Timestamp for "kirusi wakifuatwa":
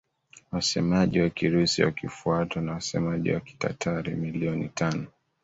1.29-2.61